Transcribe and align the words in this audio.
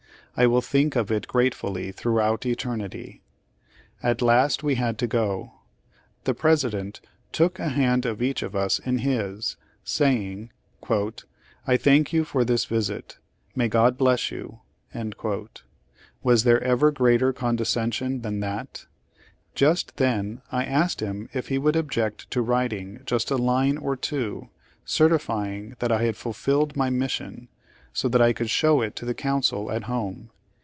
I 0.37 0.47
will 0.47 0.61
think 0.61 0.95
of 0.95 1.11
it 1.11 1.27
gratefully 1.27 1.91
throughout 1.91 2.45
eternity. 2.45 3.21
At 4.01 4.21
last 4.21 4.63
we 4.63 4.75
had 4.75 4.97
to 4.99 5.05
go. 5.05 5.51
The 6.23 6.33
President 6.33 7.01
took 7.33 7.59
a 7.59 7.67
hand 7.67 8.05
of 8.05 8.21
each 8.21 8.41
of 8.41 8.55
us 8.55 8.79
in 8.79 8.99
his, 8.99 9.57
saying, 9.83 10.51
'I 10.89 11.77
thank 11.77 12.13
you 12.13 12.23
for 12.23 12.45
this 12.45 12.63
visit. 12.63 13.17
May 13.57 13.67
God 13.67 13.97
bless 13.97 14.31
you.' 14.31 14.61
Was 16.23 16.45
there 16.45 16.63
ever 16.63 16.91
greater 16.91 17.33
condescension 17.33 18.21
than 18.21 18.39
that? 18.39 18.85
Just 19.53 19.97
then 19.97 20.41
I 20.49 20.63
asked 20.63 21.01
him 21.01 21.27
if 21.33 21.49
he 21.49 21.57
would 21.57 21.75
object 21.75 22.31
to 22.31 22.41
writing 22.41 23.01
just 23.05 23.31
a 23.31 23.35
line 23.35 23.77
or 23.77 23.97
two, 23.97 24.47
certifying 24.85 25.75
that 25.79 25.91
I 25.91 26.03
had 26.05 26.15
fulfilled 26.15 26.77
my 26.77 26.89
mission, 26.89 27.49
so 27.93 28.07
that 28.07 28.21
I 28.21 28.31
could 28.31 28.49
show 28.49 28.79
it 28.81 28.95
to 28.95 29.03
the 29.03 29.13
council 29.13 29.69
at 29.69 29.83
home. 29.83 30.29